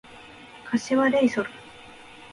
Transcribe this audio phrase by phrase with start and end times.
[0.65, 1.49] 柏レイソル